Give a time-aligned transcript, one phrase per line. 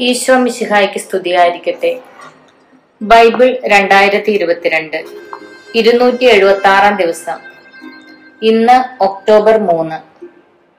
[0.00, 1.98] ഈശോ മിശിഹായ്ക്ക് സ്തുതിയായിരിക്കട്ടെ.
[3.02, 5.04] ബൈബിൾ രണ്ടായിരത്തി ഇരുപത്തിരണ്ട്
[5.74, 7.38] ഇരുന്നൂറ്റി എഴുപത്തി ആറാം ദിവസം.
[8.42, 9.98] ഇന്ന് ഒക്ടോബർ മൂന്ന്.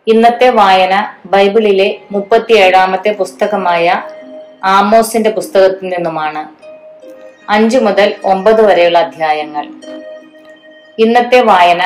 [0.08, 4.04] ഇന്നത്തെ വായന ബൈബിളിലെ മുപ്പത്തിയേഴാമത്തെ പുസ്തകമായ
[4.64, 6.50] ആമോസിന്റെ പുസ്തകത്തിൽ നിന്നുമാണ്.
[7.50, 9.68] അഞ്ചു മുതൽ ഒമ്പത് വരെയുള്ള അധ്യായങ്ങൾ.
[11.00, 11.84] ഇന്നത്തെ വായന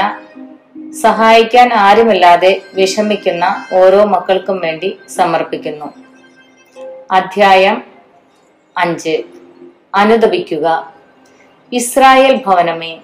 [1.01, 6.04] സഹായിക്കാൻ ആരുമില്ലാതെ വിഷമിക്കുന്ന ഓരോ മക്കൾക്കും വേണ്ടി സമർപ്പിക്കുന്നു.
[7.11, 7.83] അധ്യായം
[8.77, 9.23] അഞ്ച്.
[9.95, 10.93] അനുദപിക്കുക.
[11.73, 12.99] ഇസ്രായേൽ ഭവനമേ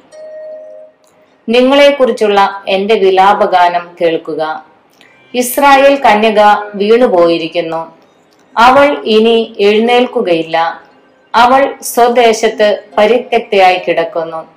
[1.49, 4.65] നിങ്ങളെക്കുറിച്ചുള്ള എന്റെ വിലാപഗാനം കേൾക്കുക.
[5.33, 6.39] ഇസ്രായേൽ കന്യക
[6.75, 7.97] വീണുപോയിരിക്കുന്നു.
[8.57, 10.83] അവൾ ഇനി എഴുന്നേൽക്കുകയില്ല.
[11.35, 14.47] അവൾ സ്വദേശത്ത് പരിത്യക്തയായി കിടക്കുന്നു.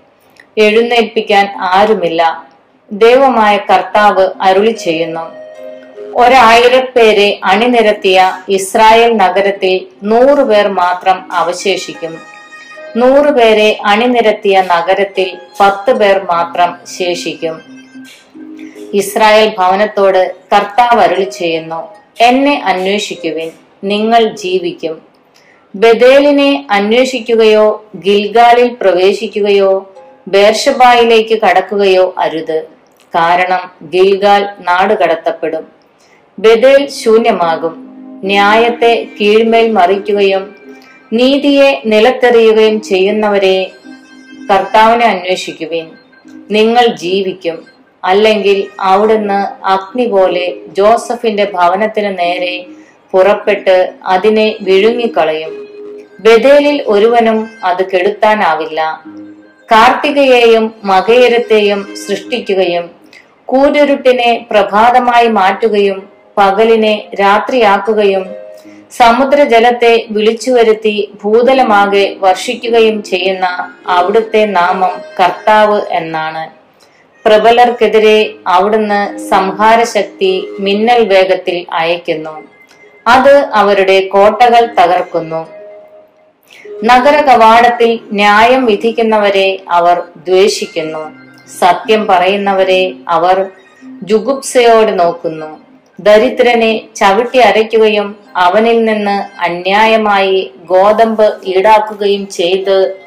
[0.58, 2.48] എഴുന്നേൽപ്പിക്കാൻ ആരുമില്ല.
[2.92, 5.43] ദൈവമായ കർത്താവ് അരുളി ചെയ്യുന്നു
[6.18, 12.18] ഒരായിരപ്പേരെ അണിനിരത്തിയ ഇസ്രായേൽ നഗരത്തിൽ നൂറുപേർ മാത്രം അവശേഷിക്കും
[12.96, 17.56] നൂറുപേരെ അണിനിരത്തിയ നഗരത്തിൽ പത്ത് പേർ മാത്രം ശേഷിക്കും.
[18.94, 21.88] ഇസ്രായേൽ ഭവനത്തോട് കർത്താവ് അരുളി ചെയ്യുന്നു
[22.20, 23.50] എന്നെ അന്വേഷിക്കുവിൻ
[23.84, 25.02] നിങ്ങൾ ജീവിക്കും.
[25.74, 29.94] ബദേലിനെ അന്വേഷിക്കുകയോ ഗിൽഗാലിൽ പ്രവേശിക്കുകയോ
[30.28, 32.58] ബേർഷബായിലേക്ക് കടക്കുകയോ അരുത്.
[33.14, 35.73] കാരണം ഗിൽഗാൽ നാടുകടത്തപ്പെടും.
[36.38, 37.74] ബദേൽ ശൂന്യമാകും.
[38.24, 40.56] ന്യായത്തെ കീഴ്മേൽ മറിക്കുകയും
[41.12, 43.70] നീതിയെ നിലത്തെറിയുകയും ചെയ്യുന്നവരെ
[44.50, 45.90] കർത്താവിനെ അന്വേഷിക്കുവിൻ.
[46.50, 47.66] നിങ്ങൾ ജീവിക്കും.
[48.04, 52.66] അല്ലെങ്കിൽ അവിടുന്ന് അഗ്നി പോലെ ജോസഫിന്റെ ഭവനത്തിന് നേരെ
[53.10, 55.68] പുറപ്പെട്ട് അതിനെ വിഴുങ്ങിക്കളയും.
[56.20, 59.02] ബദേലിൽ ഒരുവനും അത് കെടുത്താനാവില്ല.
[59.72, 62.90] കാർത്തികയെയും മകയരത്തെയും സൃഷ്ടിക്കുകയും
[63.44, 68.34] കൂരുരുട്ടിനെ പ്രഭാതമായി മാറ്റുകയും പകലിനെ രാത്രിയാക്കുകയും
[68.96, 76.50] സമുദ്രജലത്തെ വിളിച്ചു വരുത്തി ഭൂതലമാകെ വർഷിക്കുകയും ചെയ്യുന്ന അവിടുത്തെ നാമം കർത്താവ് എന്നാണ്.
[77.26, 82.42] പ്രബലർക്കെതിരെ അവിടുന്ന് സംഹാരശക്തി മിന്നൽ വേഗത്തിൽ അയക്കുന്നു
[83.08, 85.46] അത് അവരുടെ കോട്ടകൾ തകർക്കുന്നു.
[86.84, 91.04] നഗര കവാടത്തിൽ ന്യായം വിധിക്കുന്നവരെ അവർ ദ്വേഷിക്കുന്നു.
[91.60, 93.50] സത്യം പറയുന്നവരെ അവർ
[94.02, 95.63] ജുഗുപ്സയോട് നോക്കുന്നു.
[96.00, 103.00] ദരിദ്രനെ ചവിട്ടി അരയ്ക്കുകയും അവനിൽ നിന്ന് അന്യായമായി ഗോതമ്പ് ഈടാക്കുകയും ചെയ്ത്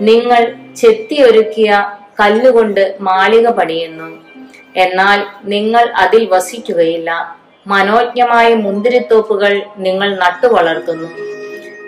[0.00, 1.86] നിങ്ങൾ ചെത്തിയൊരുക്കിയ
[2.20, 4.24] കല്ലുകൊണ്ട് മാളിക പണിയുന്നു.
[4.76, 7.38] എന്നാൽ നിങ്ങൾ അതിൽ വസിക്കുകയില്ല.
[7.66, 11.08] മനോജ്ഞമായ മുന്തിരിത്തോപ്പുകൾ നിങ്ങൾ നട്ടുവളർത്തുന്നു.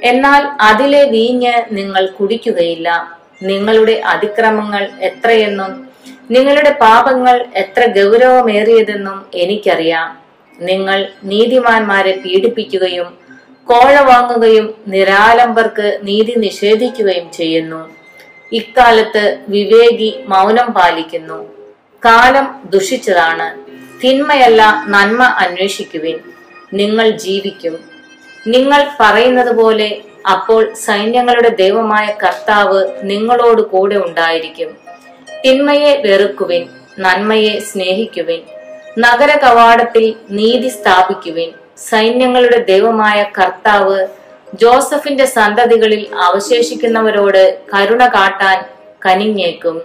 [0.05, 3.19] എന്നാൽ അതിലെ വീഞ്ഞ് നിങ്ങൾ കുടിക്കുകയില്ല.
[3.43, 5.89] നിങ്ങളുടെ അതിക്രമങ്ങൾ എത്രയെന്നും
[6.31, 10.26] നിങ്ങളുടെ പാപങ്ങൾ എത്ര ഗൗരവമേറിയതെന്നും എനിക്കറിയാം.
[10.61, 13.19] നിങ്ങൾ നീതിമാന്മാരെ പീഡിപ്പിക്കുകയും
[13.69, 17.97] കോഴ വാങ്ങുകയും നിരാലംബർക്ക് നീതി നിഷേധിക്കുകയും ചെയ്യുന്നു.
[18.53, 21.53] ഇക്കാലത്ത് വിവേകി മൗനം പാലിക്കുന്നു.
[22.05, 23.59] കാലം ദുഷിച്ചതാണ്.
[24.05, 26.19] തിന്മയല്ല നന്മ അന്വേഷിക്കുവിൻ.
[26.73, 27.79] നിങ്ങൾ ജീവിക്കും.
[28.47, 30.01] നിങ്ങൾ പറയുന്നത് പോലെ
[30.31, 34.77] അപ്പോൾ സൈന്യങ്ങളുടെ ദൈവമായ കർത്താവ് നിങ്ങളോട് കൂടെ ഉണ്ടായിരിക്കും.
[35.45, 36.69] തിന്മയെ വെറുക്കുവിൻ
[36.99, 38.43] നന്മയെ സ്നേഹിക്കുവിൻ.
[38.99, 41.51] നഗര കവാടത്തിൽ നീതി സ്ഥാപിക്കുവിൻ.
[41.79, 44.07] സൈന്യങ്ങളുടെ ദൈവമായ കർത്താവ്
[44.55, 48.65] ജോസഫിന്റെ സന്തതികളിൽ അവശേഷിക്കുന്നവരോട് കരുണ കാട്ടാൻ
[49.07, 49.83] കനിഞ്ഞേക്കും.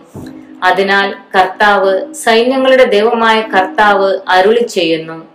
[0.63, 5.28] അതിനാൽ കർത്താവ് സൈന്യങ്ങളുടെ ദൈവമായ കർത്താവ് അരുളി ചെയ്യുന്നു.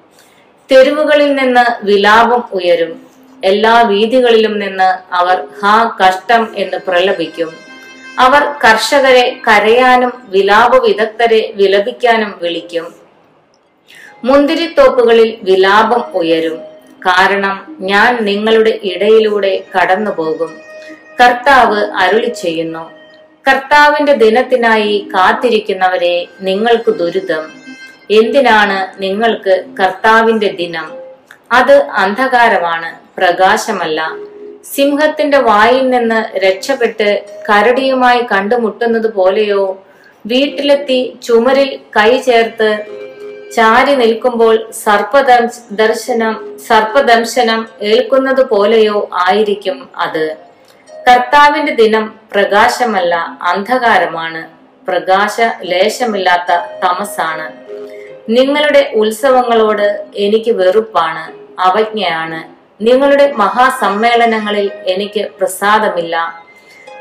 [0.73, 3.07] തെരുവുകളിൽ നിന്ന് വിലാപം ഉയരും.
[3.45, 7.53] എല്ലാ വീതികളിലും നിന്ന് അവർ ഹാ കഷ്ടം എന്ന് പ്രലപിക്കും.
[8.19, 13.06] അവർ കർഷകരെ കരയാനും വിലാപ വിദഗ്ധരെ വിലപിക്കാനും വിളിക്കും.
[14.25, 16.59] മുന്തിരിത്തോപ്പുകളിൽ വിലാപം ഉയരും.
[17.07, 20.57] കാരണം ഞാൻ നിങ്ങളുടെ ഇടയിലൂടെ കടന്നു പോകും
[21.21, 22.91] കർത്താവ് അരുളി ചെയ്യുന്നു.
[23.49, 27.45] കർത്താവിന്റെ ദിനത്തിനായി കാത്തിരിക്കുന്നവരെ നിങ്ങൾക്ക് ദുരിതം.
[28.11, 30.93] എന്തിനാണ് നിങ്ങൾക്ക് കർത്താവിന്റെ ദിനം?
[31.53, 34.17] അത് അന്ധകാരമാണ് പ്രകാശമല്ല.
[34.75, 39.83] സിംഹത്തിന്റെ വായിൽ നിന്ന് രക്ഷപ്പെട്ട് കരടിയുമായി കണ്ടുമുട്ടുന്നത് പോലെയോ?
[40.27, 42.97] വീട്ടിലെത്തി ചുമരിൽ കൈ ചേർത്ത്
[43.57, 50.37] ചാരി നിൽക്കുമ്പോൾ സർപ്പദംശ ദർശനം സർപ്പദംശനം ഏൽക്കുന്നത് പോലെയോ ആയിരിക്കും അത്.
[51.09, 54.43] കർത്താവിന്റെ ദിനം പ്രകാശമല്ല അന്ധകാരമാണ്.
[54.89, 56.53] പ്രകാശ ലേശമില്ലാത്ത
[56.85, 57.53] തമസാണ്.
[58.29, 62.41] നിങ്ങളുടെ ഉത്സവങ്ങളോട് എനിക്ക് വെറുപ്പാണ് അവജ്ഞയാണ്.
[62.85, 66.45] നിങ്ങളുടെ മഹാസമ്മേളനങ്ങളിൽ എനിക്ക് പ്രസാദമില്ല.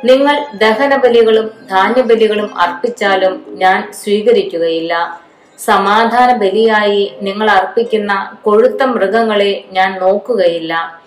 [0.05, 5.24] നിങ്ങൾ ദഹനബലികളും ധാന്യബലികളും അർപ്പിച്ചാലും ഞാൻ സ്വീകരിക്കുകയില്ല.
[5.59, 11.01] സമാധാന ബലിയായി നിങ്ങൾ അർപ്പിക്കുന്ന കൊഴുത്ത മൃഗങ്ങളെ ഞാൻ നോക്കുകയില്ല.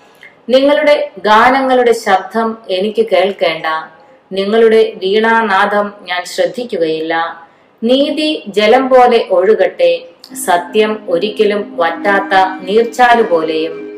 [0.48, 3.66] നിങ്ങളുടെ ഗാനങ്ങളുടെ ശബ്ദം എനിക്ക് കേൾക്കേണ്ട.
[4.32, 7.46] നിങ്ങളുടെ വീണാനാദം ഞാൻ ശ്രദ്ധിക്കുകയില്ല.
[7.84, 10.02] നീതി ജലം പോലെ ഒഴുകട്ടെ.
[10.44, 13.88] സത്യം ഒരിക്കലും വറ്റാത്ത നീർച്ചാലു പോലെയും.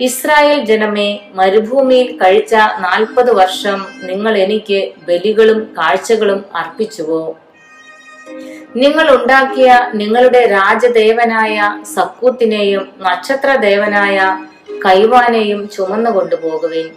[0.00, 7.36] ഇസ്രായേൽ ജനമേ മരുഭൂമിയിൽ കഴിച്ച നാൽപ്പത് വർഷം നിങ്ങൾ എനിക്ക് ബലികളും കാഴ്ചകളും അർപ്പിച്ചുവോ?
[8.76, 14.38] നിങ്ങൾ ഉണ്ടാക്കിയ നിങ്ങളുടെ രാജദേവനായ സക്കൂത്തിനെയും നക്ഷത്രദേവനായ
[14.86, 16.88] കൈവാനെയും ചുമന്നു കൊണ്ടുപോകുവിൻ.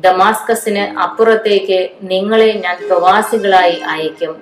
[0.00, 4.34] ദമാസ്കസിന് അപ്പുറത്തേക്ക് നിങ്ങളെ ഞാൻ പ്രവാസികളായി അയക്കും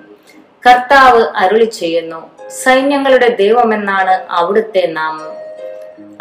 [0.67, 2.21] കർത്താവ് അരുളി ചെയ്യുന്നു
[2.63, 5.33] സൈന്യങ്ങളുടെ ദൈവമെന്നാണ് അവിടുത്തെ നാമം.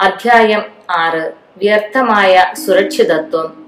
[0.01, 3.67] അധ്യായം ആറ് വ്യർത്ഥമായ സുരക്ഷിതത്വം.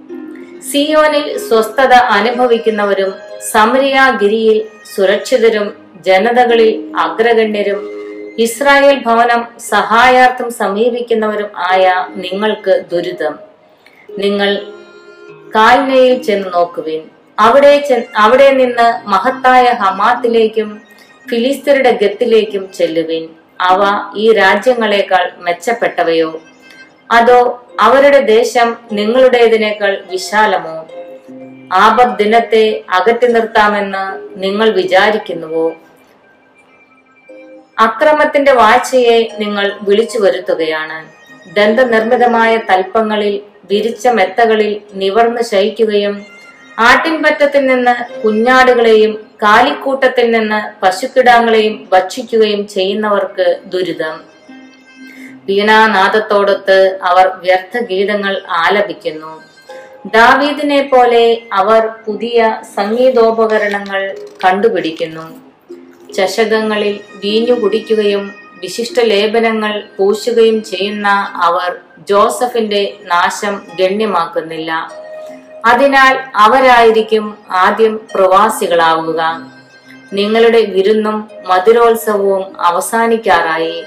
[0.73, 3.15] സിയോനിൽ സ്വസ്ഥത അനുഭവിക്കുന്നവരും
[3.53, 4.59] സമരിയാഗിരിയിൽ
[4.95, 7.99] സുരക്ഷിതരും ജനതകളിൽ അഗ്രഗണ്യരും
[8.39, 13.39] ഇസ്രായേൽ ഭവനം സഹായാർത്ഥം സമീപിക്കുന്നവരും ആയ നിങ്ങൾക്ക് ദുരിതം.
[14.19, 14.63] നിങ്ങൾ
[15.55, 17.01] കാൽനയിൽ ചെന്ന് നോക്കുവിൻ.
[17.39, 20.81] അവിടെ അവിടെ നിന്ന് മഹത്തായ ഹമാത്തിലേക്കും
[21.31, 23.29] ഫിലിസ്തീനയുടെ ഗത്തിലേക്കും ചെല്ലുവിൻ.
[23.61, 23.85] അവ
[24.17, 26.41] ഈ രാജ്യങ്ങളെക്കാൾ മെച്ചപ്പെട്ടവയോ?
[27.11, 30.89] അതോ അവരുടെ ദേശം നിങ്ങളുടേതിനേക്കാൾ വിശാലമോ?
[31.73, 35.73] ആപത് ദിനത്തെ അകറ്റി നിർത്താമെന്ന് നിങ്ങൾ വിചാരിക്കുന്നുവോ?
[37.79, 41.09] അക്രമത്തിന്റെ വാഴ്ചയെ നിങ്ങൾ വിളിച്ചു വരുത്തുകയാണ്.
[41.55, 43.41] ദന്തനിർമ്മിതമായ തൽപ്പങ്ങളിൽ
[43.71, 46.27] വിരിച്ച മെത്തകളിൽ നിവർന്ന് ശയിക്കുകയും
[46.79, 54.21] ആട്ടിൻപറ്റത്തിൽ നിന്ന് കുഞ്ഞാടുകളെയും കാലിക്കൂട്ടത്തിൽ നിന്ന് പശുക്കിടാങ്ങളെയും ഭക്ഷിക്കുകയും ചെയ്യുന്നവർക്ക് ദുരിതം.
[55.49, 59.43] വീണാനാദത്തോടൊത്ത് അവർ വ്യർത്ഥ ഗീതങ്ങൾ ആലപിക്കുന്നു.
[60.07, 65.48] ദാവീദിനെ പോലെ അവർ പുതിയ സംഗീതോപകരണങ്ങൾ കണ്ടുപിടിക്കുന്നു.
[66.13, 74.93] ചഷകങ്ങളിൽ വീഞ്ഞു കുടിക്കുകയും വിശിഷ്ട ലേപനങ്ങൾ പൂശുകയും ചെയ്യുന്ന അവർ ജോസഫിന്റെ നാശം ഗണ്യമാക്കുന്നില്ല.
[75.67, 79.51] അതിനാൽ അവരായിരിക്കും ആദ്യം പ്രവാസികളാവുക.
[80.13, 83.85] നിങ്ങളുടെ വിരുന്നും മധുരോത്സവവും അവസാനിക്കാറായി.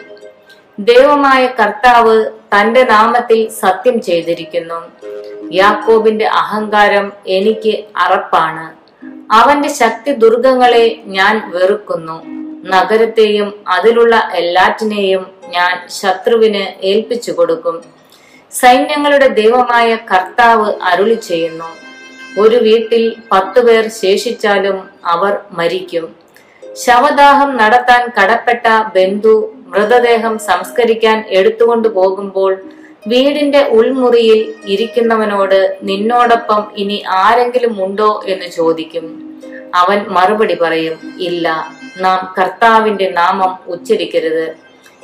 [0.79, 4.91] ദൈവമായ കർത്താവ് തന്റെ നാമത്തിൽ സത്യം ചെയ്തിരിക്കുന്നു.
[5.53, 8.80] യാക്കോബിന്റെ അഹങ്കാരം എനിക്ക് അറപ്പാണ്.
[9.31, 12.17] അവന്റെ ശക്തി ദുർഗങ്ങളെ ഞാൻ വെറുക്കുന്നു.
[12.73, 17.83] നഗരത്തെയും അതിലുള്ള എല്ലാറ്റിനെയും ഞാൻ ശത്രുവിന് ഏൽപ്പിച്ചു കൊടുക്കും.
[18.51, 21.69] സൈന്യങ്ങളുടെ ദൈവമായ കർത്താവ് അരുളി ചെയ്യുന്നു.
[22.41, 26.15] ഒരു വീട്ടിൽ പത്തുപേർ ശേഷിച്ചാലും അവർ മരിക്കും.
[26.73, 32.53] ശവദാഹം നടത്താൻ കടപ്പെട്ട ബന്ധു മൃതദേഹം സംസ്കരിക്കാൻ എടുത്തുകൊണ്ടു പോകുമ്പോൾ
[33.07, 39.05] വീടിന്റെ ഉൾമുറിയിൽ ഇരിക്കുന്നവനോട് നിന്നോടൊപ്പം ഇനി ആരെങ്കിലും ഉണ്ടോ എന്ന് ചോദിക്കും.
[39.75, 44.55] അവൻ മറുപടി പറയും ഇല്ല നാം കർത്താവിന്റെ നാമം ഉച്ചരിക്കരുത്.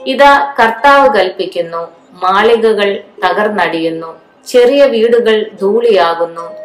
[0.06, 1.88] ഇതാ കർത്താവ് കൽപ്പിക്കുന്നു
[2.24, 4.18] മാളികകൾ തകർന്നടിയുന്നു
[4.48, 6.56] ചെറിയ വീടുകൾ ധൂളിയാകുന്നു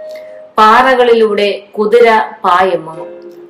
[0.59, 3.07] പാറകളിലൂടെ കുതിര പായുമോ?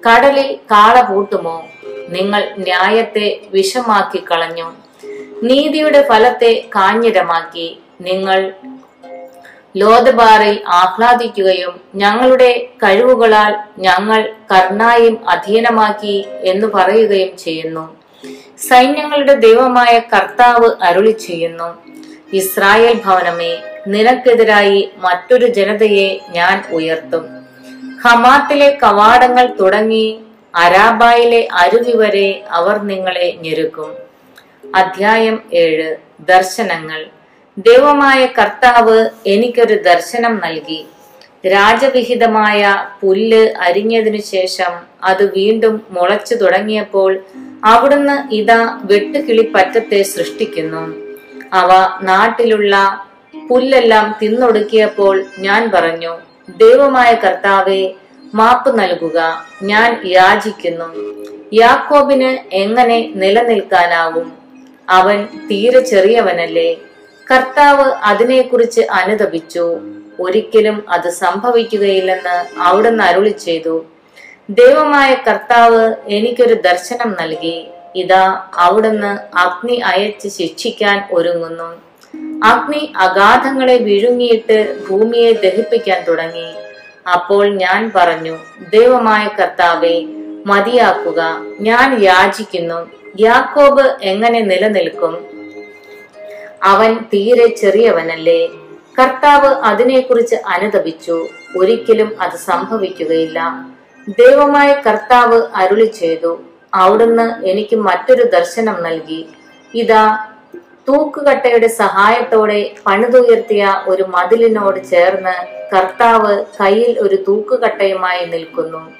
[0.08, 1.62] കടലിൽ കാള പൂട്ടുമോ?
[2.08, 4.72] നിങ്ങൾ ന്യായത്തെ വിഷമാക്കി കളഞ്ഞു
[5.42, 8.52] നീതിയുടെ ഫലത്തെ കാഞ്ഞിരമാക്കി നിങ്ങൾ
[9.76, 17.96] ലോതബാറിൽ ആഹ്ലാദിക്കുകയും ഞങ്ങളുടെ കഴിവുകളാൽ ഞങ്ങൾ കർണായും അധീനമാക്കി എന്ന് പറയുകയും ചെയ്യുന്നു.
[18.58, 21.68] സൈന്യങ്ങളുടെ ദൈവമായ കർത്താവ് അരുളി ചെയ്യുന്നു.
[22.32, 27.24] ഇസ്രായേൽ ഭവനമേ നിനക്കെതിരായി മറ്റൊരു ജനതയെ ഞാൻ ഉയർത്തും.
[28.04, 30.20] ഹമാത്തിലെ കവാടങ്ങൾ തുടങ്ങി
[30.54, 34.11] അരാബായിലെ അരുവി വരെ അവർ നിങ്ങളെ ഞെരുക്കും.
[34.74, 35.96] അധ്യായം ഏഴ്.
[36.20, 37.06] ദർശനങ്ങൾ.
[37.58, 40.86] ദൈവമായ കർത്താവ് എനിക്കൊരു ദർശനം നൽകി.
[41.46, 44.72] രാജവിഹിതമായ പുല്ല് അരിഞ്ഞതിനു ശേഷം
[45.04, 47.20] അത് വീണ്ടും മുളച്ചു തുടങ്ങിയപ്പോൾ
[47.64, 50.96] അവിടുന്ന് ഇതാ വെട്ടുകിളിപ്പറ്റത്തെ സൃഷ്ടിക്കുന്നു.
[51.52, 53.06] അവ നാട്ടിലുള്ള
[53.48, 56.18] പുല്ലെല്ലാം തിന്നൊടുക്കിയപ്പോൾ ഞാൻ പറഞ്ഞു
[56.56, 57.94] ദൈവമായ കർത്താവെ
[58.34, 59.46] മാപ്പ് നൽകുക.
[59.62, 61.22] ഞാൻ യാചിക്കുന്നു.
[61.52, 64.41] യാക്കോബിന് എങ്ങനെ നിലനിൽക്കാനാവും
[64.92, 65.18] അവൻ
[65.50, 66.74] തീരെ ചെറിയവനല്ലേ?
[67.32, 69.78] കർത്താവ് അതിനെക്കുറിച്ച് അനുതപിച്ചു.
[70.20, 73.84] ഒരിക്കലും അത് സംഭവിക്കുകയില്ലെന്ന് അവിടുന്ന് അരുളി ചെയ്തു.
[74.50, 77.66] ദൈവമായ കർത്താവ് എനിക്കൊരു ദർശനം നൽകി.
[77.94, 78.24] ഇതാ
[78.56, 81.70] അവിടുന്ന് അഗ്നി അയച്ച് ശിക്ഷിക്കാൻ ഒരുങ്ങുന്നു.
[82.44, 84.58] അഗ്നി അഗാധങ്ങളെ വിഴുങ്ങിയിട്ട്
[84.88, 86.50] ഭൂമിയെ ദഹിപ്പിക്കാൻ തുടങ്ങി.
[87.12, 88.38] അപ്പോൾ ഞാൻ പറഞ്ഞു
[88.72, 89.96] ദൈവമായ കർത്താവെ
[90.46, 91.20] മതിയാക്കുക.
[91.60, 93.01] ഞാൻ യാചിക്കുന്നു.
[93.20, 95.26] യാക്കോബ് എങ്ങനെ നിലനിൽക്കും?
[96.62, 98.46] അവൻ തീരെ ചെറിയവനല്ലേ?
[98.98, 101.28] കർത്താവ് അതിനെക്കുറിച്ച് അനുതപിച്ചു.
[101.56, 103.66] ഒരിക്കലും അത് സംഭവിക്കുകയില്ല.
[104.08, 106.40] ദൈവമായ കർത്താവ് അരുളി ചെയ്തു
[106.74, 109.28] അവിടുന്ന് എനിക്ക് മറ്റൊരു ദർശനം നൽകി.
[109.74, 110.26] ഇതാ
[110.88, 115.34] തൂക്കുകട്ടയുടെ സഹായത്തോടെ പണിതുയർത്തിയ ഒരു മതിലിനോട് ചേർന്ന്
[115.76, 118.92] കർത്താവ് കയ്യിൽ ഒരു തൂക്കുകട്ടയുമായി നിൽക്കുന്നു.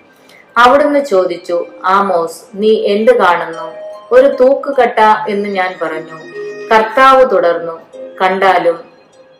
[0.59, 3.92] അവിടുന്ന് ചോദിച്ചു ആമോസ് നീ എന്ത് കാണുന്നു?
[4.13, 6.19] ഒരു തൂക്കുകട്ട എന്ന് ഞാൻ പറഞ്ഞു.
[6.71, 7.81] കർത്താവ് തുടർന്നു
[8.23, 8.79] കണ്ടാലും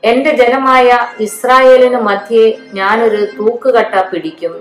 [0.05, 4.55] എന്റെ ജനമായ ഇസ്രായേലിന് മധ്യേ ഞാനൊരു തൂക്കുകട്ട പിടിക്കും.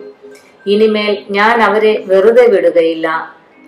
[0.67, 3.07] ഇനിമേൽ ഞാൻ അവരെ വെറുതെ വിടുകയില്ല.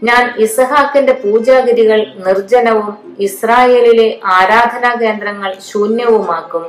[0.03, 6.65] ഞാൻ ഇസഹാക്കിന്റെ പൂജാഗിരികൾ നിർജനവും ഇസ്രായേലിലെ ആരാധനാ കേന്ദ്രങ്ങൾ ശൂന്യവുമാക്കും.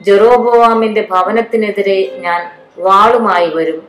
[0.00, 2.40] ജെറോബോവാമിന്റെ ഭവനത്തിനെതിരെ ഞാൻ
[2.78, 3.82] വാളുമായി വരും.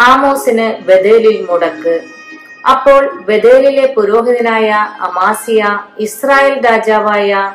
[0.00, 2.19] ആമോസിന് ബദേലിൽ മുടക്ക്.
[2.68, 7.52] അപ്പോൾ ബദേലിലെ പുരോഹിതനായ അമാസിയ ഇസ്രായേൽ രാജാവായ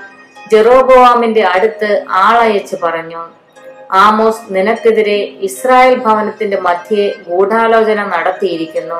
[0.51, 3.23] ജെറോബോവാമിന്റെ അടുത്ത് ആളയച്ച് പറഞ്ഞു
[3.91, 8.95] ആമോസ് നിനക്കെതിരെ ഇസ്രായേൽ ഭവനത്തിന്റെ മധ്യേ ഗൂഢാലോചന നടത്തിയിരിക്കുന്നു.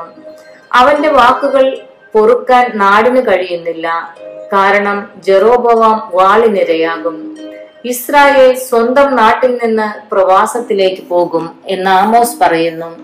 [0.74, 1.78] അവന്റെ വാക്കുകൾ
[2.14, 4.16] പൊറുക്കാൻ നാടിന് കഴിയുന്നില്ല.
[4.54, 7.38] കാരണം ജെറോബോവാം വാളിനിരയാകും.
[7.86, 12.98] ഇസ്രായേൽ സ്വന്തം നാട്ടിൽ നിന്ന് പ്രവാസത്തിലേക്ക് പോകും എന്ന് ആമോസ് പറയുന്നു.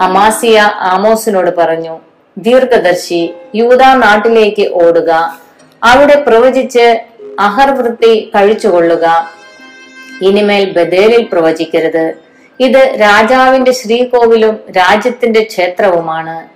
[0.00, 2.07] അമാസിയ ആമോസിനോട് പറഞ്ഞു
[2.38, 5.40] ദീർഘദർശി യൂത നാട്ടിലേക്ക് ഓടുക.
[5.84, 7.00] അവിടെ പ്രവചിച്ച്
[7.38, 9.30] അഹർവൃത്തി കഴിച്ചുകൊള്ളുക.
[10.22, 12.14] ഇനിമേൽ ബദേലിൽ പ്രവചിക്കരുത്.
[12.60, 16.48] ഇത് രാജാവിന്റെ ശ്രീകോവിലും രാജ്യത്തിന്റെ ക്ഷേത്രവുമാണ്.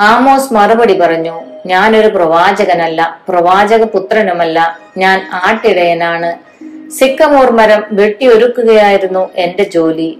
[0.00, 6.50] ആമോസ് മറുപടി പറഞ്ഞു ഞാനൊരു പ്രവാചകനല്ല പ്രവാചക പുത്രനുമല്ല ഞാൻ ആട്ടിടയനാണ്.
[6.90, 10.18] സിക്കമോർ മരം വെട്ടിയൊരുക്കുകയായിരുന്നു എന്റെ ജോലി.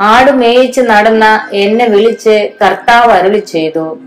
[0.00, 3.98] ആട് മേയിച്ച് നടന്ന എന്നെ വിളിച്ച് കർത്താവ് അരുളി ചെയ്തു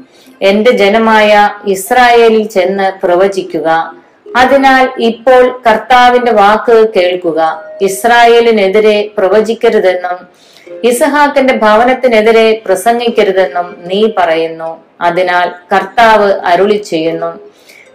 [0.41, 3.95] എന്റെ ജനമായ ഇസ്രായേലിൽ ചെന്ന് പ്രവചിക്കുക.
[4.35, 7.63] അതിനാൽ ഇപ്പോൾ കർത്താവിന്റെ വാക്ക് കേൾക്കുക.
[7.81, 10.45] ഇസ്രായേലിനെതിരെ പ്രവചിക്കരുതെന്നും
[10.83, 14.83] ഇസഹാക്കിന്റെ ഭവനത്തിനെതിരെ പ്രസംഗിക്കരുതെന്നും നീ പറയുന്നു.
[15.01, 17.39] അതിനാൽ കർത്താവ് അരുളി ചെയ്യുന്നു.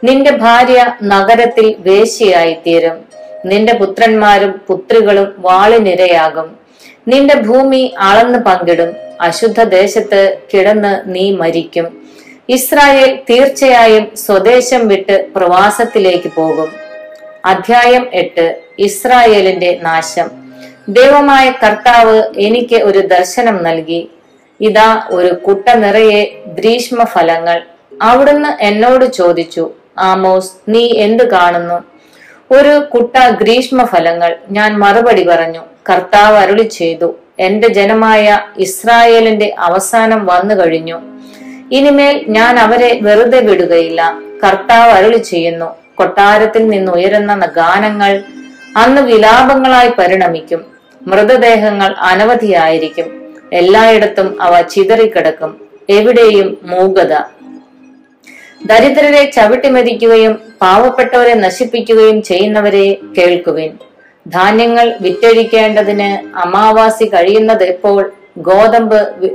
[0.04, 3.04] നിന്റെ ഭാര്യ നഗരത്തിൽ വേശിയായി തീരും
[3.44, 6.56] നിന്റെ പുത്രന്മാരും പുത്രികളും വാളിനിരയാകും.
[7.08, 8.96] നിന്റെ ഭൂമി അളന്ന് പങ്കിടും.
[9.20, 11.99] അശുദ്ധ ദേശത്ത് കിടന്ന് നീ മരിക്കും.
[12.54, 16.70] ഇസ്രായേൽ തീർച്ചയായും സ്വദേശം വിട്ട് പ്രവാസത്തിലേക്ക് പോകും.
[17.44, 20.30] അധ്യായം എട്ട് ഇസ്രായേലിന്റെ നാശം.
[20.88, 24.10] ദൈവമായ കർത്താവ് എനിക്ക് ഒരു ദർശനം നൽകി.
[24.60, 27.62] ഇതാ ഒരു കുട്ട നിറയെ ഗ്രീഷ്മ ഫലങ്ങൾ
[28.02, 31.78] അവിടുന്ന് എന്നോട് ചോദിച്ചു ആമോസ് നീ എന്ത് കാണുന്നു?
[32.50, 35.62] ഒരു കുട്ട ഗ്രീഷ്മ ഫലങ്ങൾ ഞാൻ മറുപടി പറഞ്ഞു.
[35.90, 41.09] കർത്താവ് അരുളി ചെയ്തു എന്റെ ജനമായ ഇസ്രായേലിന്റെ അവസാനം വന്നു കഴിഞ്ഞു
[41.72, 44.18] ഇനിമേൽ ഞാൻ അവരെ വെറുതെ വിടുകയില്ല.
[44.44, 48.22] കർത്താവ് അരുളി ചെയ്യുന്നു കൊട്ടാരത്തിൽ നിന്ന് ഉയരുന്ന ഗാനങ്ങൾ
[48.76, 50.66] അന്ന് വിലാപങ്ങളായി പരിണമിക്കും.
[51.06, 53.08] മൃതദേഹങ്ങൾ അനവധിയായിരിക്കും.
[53.52, 55.60] എല്ലായിടത്തും അവ ചിതറിക്കിടക്കും.
[55.90, 57.14] എവിടെയും മൂകത.
[58.66, 63.70] ദരിദ്രരെ ചവിട്ടിമതിക്കുകയും പാവപ്പെട്ടവരെ നശിപ്പിക്കുകയും ചെയ്യുന്നവരെ കേൾക്കുവിൻ.
[64.28, 69.30] ധാന്യങ്ങൾ വിറ്റഴിക്കേണ്ടതിന് അമാവാസി കഴിയുന്നത് എപ്പോൾ ഗോതമ്പ്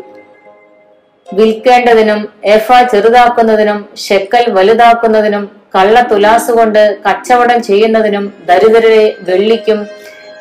[1.27, 9.87] വിൽക്കേണ്ടതിനും എഫ ചെറുതാക്കുന്നതിനും ഷെക്കൽ വലുതാക്കുന്നതിനും കള്ള തുലാസ് കൊണ്ട് കച്ചവടം ചെയ്യുന്നതിനും ദരിദ്രരെ വെള്ളിക്കും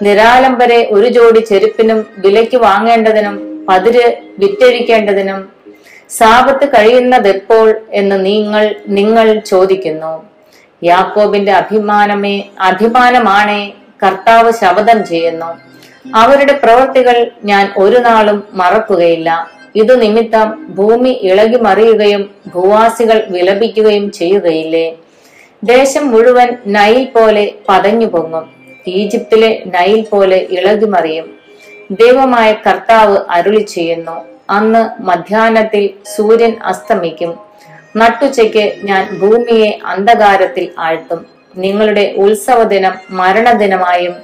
[0.03, 4.05] നിരാലംബരെ ഒരു ജോഡി ചെരുപ്പിനും വിലയ്ക്ക് വാങ്ങേണ്ടതിനും പതിര്
[4.39, 5.41] വിറ്റഴിക്കേണ്ടതിനും
[6.11, 10.15] സാപത്ത് കഴിയുന്നതെപ്പോൾ എന്ന് നിങ്ങൾ നിങ്ങൾ ചോദിക്കുന്നു.
[10.83, 15.51] യാക്കോബിന്റെ അഭിമാനമേ അഭിമാനമാണേ കർത്താവ് ശപഥം ചെയ്യുന്നു.
[16.15, 19.31] അവരുടെ പ്രവൃത്തികൾ ഞാൻ ഒരു നാളും മറക്കുകയില്ല.
[19.75, 24.97] ഇതു നിമിത്തം ഭൂമി ഇളകി മറിയുകയും ഭൂവാസികൾ വിലപിക്കുകയും ചെയ്യുകയില്ലേ?
[25.65, 28.47] ദേശം മുഴുവൻ നൈൽ പോലെ പതഞ്ഞു പൊങ്ങും.
[28.89, 31.35] ഈജിപ്തിലെ നൈൽ പോലെ ഇളകി മറിയും.
[31.91, 37.35] ദൈവമായ കർത്താവ് അരുളി ചെയ്യുന്നു അന്ന് മധ്യാഹ്നത്തിൽ സൂര്യൻ അസ്തമിക്കും.
[37.97, 41.27] നട്ടുച്ചയ്ക്ക് ഞാൻ ഭൂമിയെ അന്ധകാരത്തിൽ ആഴ്ത്തും.
[41.57, 44.15] നിങ്ങളുടെ ഉത്സവദിനം മരണദിനമായും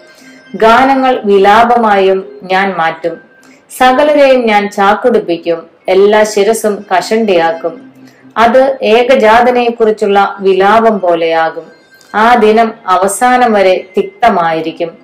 [0.55, 3.30] ഗാനങ്ങൾ വിലാപമായും ഞാൻ മാറ്റും.
[3.79, 7.93] സകലരെയും ഞാൻ ചാക്കുടിപ്പിക്കും എല്ലാ ശിരസും കഷണ്ടിയാക്കും.
[8.37, 11.67] അത് ഏകജാതനെ കുറിച്ചുള്ള വിലാപം പോലെയാകും.
[12.15, 14.99] ആ ദിനം അവസാനം വരെ തിക്തമായിരിക്കും.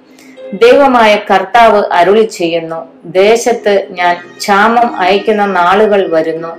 [0.53, 6.57] ദൈവമായ കർത്താവ് അരുളി ചെയ്യുന്നു ദേശത്ത് ഞാൻ ക്ഷാമം അയക്കുന്ന നാളുകൾ വരുന്നു.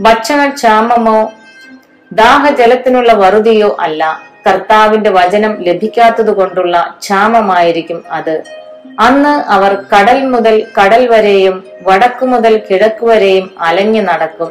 [0.00, 1.32] ഭക്ഷണ ക്ഷാമമോ
[2.12, 8.63] ദാഹജലത്തിനുള്ള വറുതിയോ അല്ല കർത്താവിന്റെ വചനം ലഭിക്കാത്തത് കൊണ്ടുള്ള ക്ഷാമമായിരിക്കും അത്.
[9.00, 14.50] അന്ന് അവർ കടൽ മുതൽ കടൽ വരെയും വടക്കു മുതൽ കിഴക്ക് വരെയും അലഞ്ഞു നടക്കും.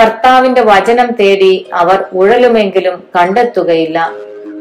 [0.00, 4.12] കർത്താവിന്റെ വചനം തേടി അവർ ഉഴലുമെങ്കിലും കണ്ടെത്തുകയില്ല.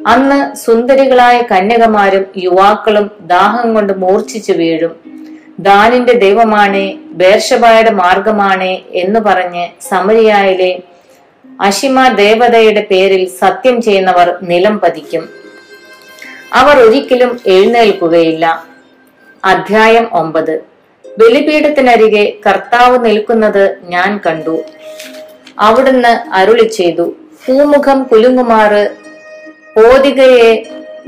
[0.07, 4.95] അന്ന് സുന്ദരികളായ കന്യകമാരും യുവാക്കളും ദാഹം കൊണ്ട് മൂർച്ഛിച്ചു വീഴും.
[5.59, 10.79] ദാനിന്റെ ദൈവമാണേ ബേർഷബായുടെ മാർഗമാണേ എന്ന് പറഞ്ഞ് സമരിയായിലെ
[11.61, 15.29] അഷിമ ദേവതയുടെ പേരിൽ സത്യം ചെയ്യുന്നവർ നിലം പതിക്കും.
[16.53, 18.72] അവർ ഒരിക്കലും എഴുന്നേൽക്കുകയില്ല.
[19.45, 20.53] അധ്യായം ഒമ്പത്.
[21.19, 24.63] ബലിപീഠത്തിനരികെ കർത്താവ് നിൽക്കുന്നത് ഞാൻ കണ്ടു.
[25.59, 28.83] അവിടുന്ന് അരുളി ചെയ്തു പൂമുഖം കുലുങ്ങുമാറ്
[29.75, 30.63] പോതികയെ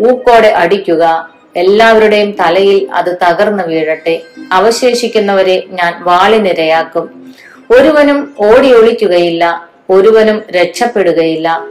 [0.10, 1.30] ഊക്കോടെ അടിക്കുക.
[1.56, 4.22] എല്ലാവരുടെയും തലയിൽ അത് തകർന്നു വീഴട്ടെ.
[4.52, 7.34] അവശേഷിക്കുന്നവരെ ഞാൻ വാളിനിരയാക്കും.
[7.72, 11.66] ഒരുവനും ഓടി ഒളിക്കുകയില്ല ഒരുവനും രക്ഷപ്പെടുകയില്ല.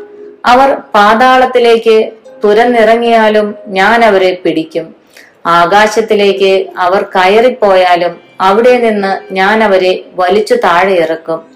[0.47, 2.11] അവർ പാതാളത്തിലേക്ക്
[2.45, 5.04] തുരന്നിറങ്ങിയാലും ഞാൻ അവരെ പിടിക്കും.
[5.47, 11.55] ആകാശത്തിലേക്ക് അവർ കയറിപ്പോയാലും അവിടെ നിന്ന് ഞാൻ അവരെ വലിച്ചു താഴെ ഇറക്കും.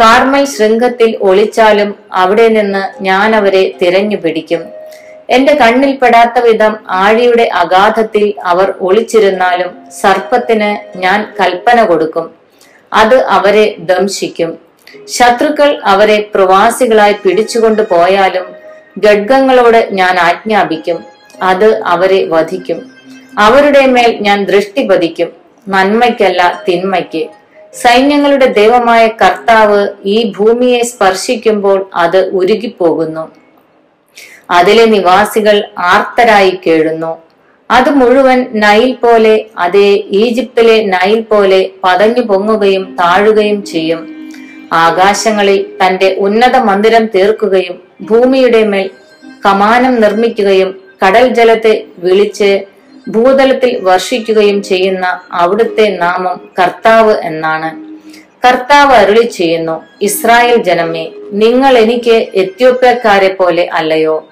[0.00, 4.66] കാർമൽ ശൃംഗത്തിൽ ഒളിച്ചാലും അവിടെ നിന്ന് ഞാൻ അവരെ തിരഞ്ഞു പിടിക്കും.
[5.30, 12.30] എന്റെ കണ്ണിൽ പെടാത്ത വിധം ആഴിയുടെ അഗാധത്തിൽ അവർ ഒളിച്ചിരുന്നാലും സർപ്പത്തിന് ഞാൻ കൽപ്പന കൊടുക്കും.
[12.92, 14.58] അത് അവരെ ദംശിക്കും.
[15.08, 18.46] ശത്രുക്കൾ അവരെ പ്രവാസികളായി പിടിച്ചുകൊണ്ടു പോയാലും
[18.98, 21.04] ഗഡ്ഗങ്ങളോട് ഞാൻ ആജ്ഞാപിക്കും.
[21.42, 22.92] അത് അവരെ വധിക്കും.
[23.38, 25.28] അവരുടെ മേൽ ഞാൻ ദൃഷ്ടി പതിക്കും.
[25.68, 27.28] നന്മയ്ക്കല്ല തിന്മയ്ക്ക്.
[27.74, 33.30] സൈന്യങ്ങളുടെ ദൈവമായ കർത്താവ് ഈ ഭൂമിയെ സ്പർശിക്കുമ്പോൾ അത് ഉരുകിപ്പോകുന്നു.
[34.50, 37.18] അതിലെ നിവാസികൾ ആർത്തരായി കേഴുന്നു.
[37.70, 44.30] അത് മുഴുവൻ നൈൽ പോലെ അതേ ഈജിപ്തിലെ നൈൽ പോലെ പതഞ്ഞു പൊങ്ങുകയും താഴുകയും ചെയ്യും.
[44.72, 48.90] ആകാശങ്ങളിൽ തന്റെ ഉന്നത മന്ദിരം തീർക്കുകയും ഭൂമിയുടെ മേൽ
[49.46, 52.64] കമാനം നിർമ്മിക്കുകയും കടൽ ജലത്തെ വിളിച്ച്
[53.08, 57.92] ഭൂതലത്തിൽ വർഷിക്കുകയും ചെയ്യുന്ന അവിടുത്തെ നാമം കർത്താവ് എന്നാണ്.
[58.46, 64.28] കർത്താവ് അരുളി ചെയ്യുന്നു ഇസ്രായേൽ ജനമേ നിങ്ങൾ എനിക്ക് എത്യോപ്യക്കാരെ പോലെ അല്ലയോ?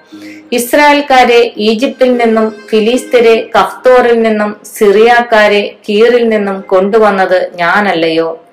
[0.51, 8.45] ഇസ്രായേൽക്കാരെ ഈജിപ്തിൽ നിന്നും ഫിലിസ്തരെ കഫ്തോറിൽ നിന്നും സിറിയാക്കാരെ കീറിൽ നിന്നും കൊണ്ടുവന്നത് ഞാനല്ലയോ?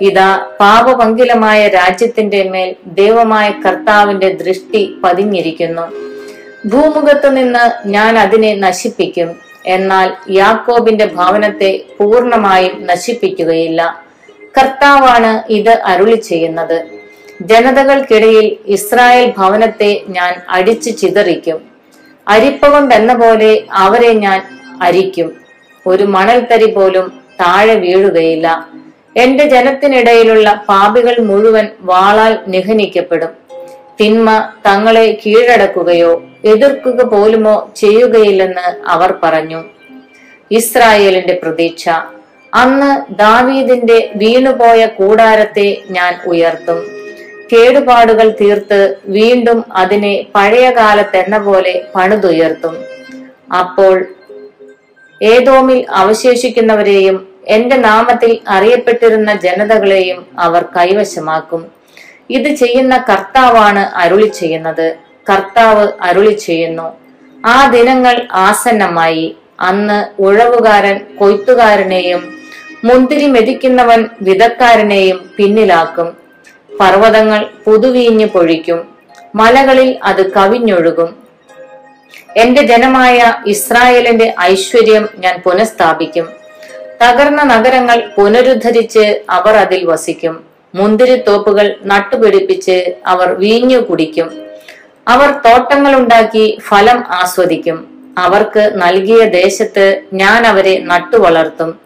[0.00, 5.82] ഇതാ പാപപങ്കിലമായ രാജ്യത്തിന്റെ മേൽ ദൈവമായ കർത്താവിന്റെ ദൃഷ്ടി പതിഞ്ഞിരിക്കുന്നു.
[6.66, 9.47] ഭൂമുഖത്ത് നിന്ന് ഞാൻ അതിനെ നശിപ്പിക്കും.
[9.68, 14.02] എന്നാൽ യാക്കോബിന്റെ ഭവനത്തെ പൂർണമായും നശിപ്പിക്കുകയില്ല.
[14.58, 16.84] കർത്താവാണ് ഇത് അരുളി ചെയ്യുന്നത്.
[17.40, 21.60] ജനതകൾക്കിടയിൽ ഇസ്രായേൽ ഭവനത്തെ ഞാൻ അടിച്ചു ചിതറിക്കും.
[22.28, 24.42] അരിപ്പ കൊണ്ടെന്ന പോലെ അവരെ ഞാൻ
[24.82, 25.36] അരിക്കും.
[25.86, 28.68] ഒരു മണൽത്തരി പോലും താഴെ വീഴുകയില്ല.
[29.16, 33.47] എന്റെ ജനത്തിനിടയിലുള്ള പാപികൾ മുഴുവൻ വാളാൽ നിഹനിക്കപ്പെടും.
[34.00, 39.64] തിന്മ തങ്ങളെ കീഴടക്കുകയോ എതിർക്കുക പോലുമോ ചെയ്യുകയില്ലെന്ന് അവർ പറഞ്ഞു.
[40.50, 41.88] ഇസ്രായേലിന്റെ പ്രതീക്ഷ
[42.54, 46.86] അന്ന് ദാവീദിന്റെ വീണുപോയ കൂടാരത്തെ ഞാൻ ഉയർത്തും.
[47.52, 52.84] കേടുപാടുകൾ തീർത്ത് വീണ്ടും അതിനെ പഴയ കാലത്തെന്ന പോലെ പണിതുയർത്തും.
[53.58, 54.06] അപ്പോൾ
[55.22, 61.77] ഏതോമിൽ അവശേഷിക്കുന്നവരെയും എന്റെ നാമത്തിൽ അറിയപ്പെട്ടിരുന്ന ജനതകളെയും അവർ കൈവശമാക്കും.
[62.30, 64.96] ഇത് ചെയ്യുന്ന കർത്താവാണ് അരുളി ചെയ്യുന്നത്.
[65.30, 66.96] കർത്താവ് അരുളി ചെയ്യുന്നു.
[67.46, 69.36] ആ ദിനങ്ങൾ ആസന്നമായി.
[69.60, 72.38] അന്ന് ഉഴവുകാരൻ കൊയ്ത്തുകാരനെയും
[72.84, 76.16] മുന്തിരി മെതിക്കുന്നവൻ വിധക്കാരനെയും പിന്നിലാക്കും.
[76.80, 78.88] പർവതങ്ങൾ പുതുവീഞ്ഞു പൊഴിക്കും.
[79.34, 81.22] മലകളിൽ അത് കവിഞ്ഞൊഴുകും.
[82.36, 86.28] എന്റെ ജനമായ ഇസ്രായേലിന്റെ ഐശ്വര്യം ഞാൻ പുനഃസ്ഥാപിക്കും.
[87.02, 90.47] തകർന്ന നഗരങ്ങൾ പുനരുദ്ധരിച്ച് അവർ അതിൽ വസിക്കും.
[90.74, 94.30] മുന്തിരിത്തോപ്പുകൾ നട്ടുപിടിപ്പിച്ച് അവർ വീഞ്ഞു കുടിക്കും.
[95.08, 97.98] അവർ തോട്ടങ്ങളുണ്ടാക്കി ഫലം ആസ്വദിക്കും.
[98.18, 101.80] അവർക്ക് നൽകിയ ദേശത്ത് ഞാൻ അവരെ നട്ടുവളർത്തും.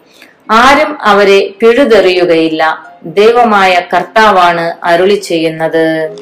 [0.51, 2.63] ആരും അവരെ പിഴുതെറിയുകയില്ല.
[3.05, 6.15] ദൈവമായ കർത്താവാണ് അരുളി ചെയ്യുന്നത്